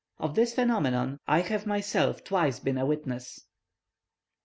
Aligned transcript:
Of 0.17 0.33
this 0.33 0.55
phenomenon 0.55 1.19
I 1.27 1.41
have 1.41 1.67
myself 1.67 2.23
twice 2.23 2.59
been 2.59 2.79
a 2.79 2.87
witness." 2.87 3.45